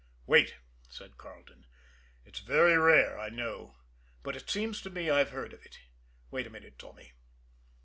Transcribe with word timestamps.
"Wait!" 0.25 0.55
said 0.89 1.15
Carleton. 1.19 1.67
"It's 2.25 2.39
very 2.39 2.75
rare, 2.75 3.19
I 3.19 3.29
know, 3.29 3.75
but 4.23 4.35
it 4.35 4.49
seems 4.49 4.81
to 4.81 4.89
me 4.89 5.11
I've 5.11 5.29
heard 5.29 5.53
of 5.53 5.63
it. 5.63 5.77
Wait 6.31 6.47
a 6.47 6.49
minute, 6.49 6.79
Tommy." 6.79 7.11